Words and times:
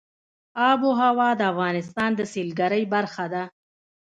آب 0.69 0.79
وهوا 0.89 1.29
د 1.35 1.41
افغانستان 1.51 2.11
د 2.15 2.21
سیلګرۍ 2.33 2.83
برخه 2.93 3.25
ده. 3.33 3.43